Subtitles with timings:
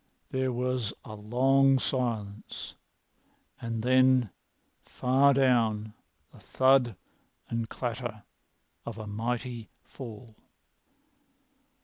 [0.31, 2.73] There was a long silence
[3.61, 4.31] and then,
[4.83, 5.93] far down,
[6.33, 6.95] the thud
[7.51, 8.23] and clatter
[8.83, 10.35] of a mighty fall.